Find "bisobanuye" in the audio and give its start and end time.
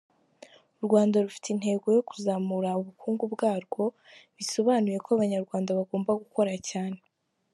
4.37-4.97